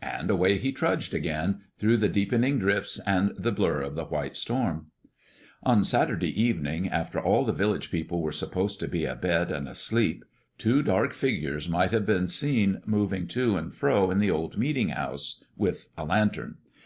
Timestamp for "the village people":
7.44-8.22